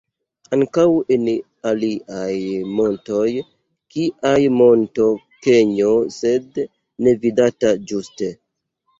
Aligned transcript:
Ankaŭ 0.55 0.83
en 1.15 1.25
aliaj 1.71 2.37
montoj, 2.79 3.27
kiaj 3.95 4.31
Monto 4.61 5.05
Kenjo 5.49 5.91
sed 6.15 6.57
ne 7.09 7.13
vidata 7.27 7.75
ĵuse. 7.93 8.31